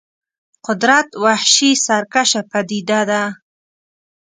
[0.65, 3.23] قدرت وحشي سرکشه پدیده ده.